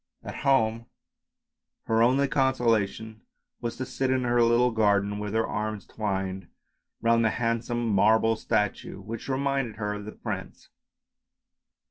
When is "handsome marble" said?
7.29-8.35